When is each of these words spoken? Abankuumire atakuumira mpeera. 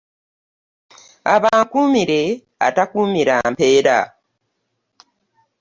Abankuumire 1.35 2.21
atakuumira 2.67 3.35
mpeera. 3.51 3.97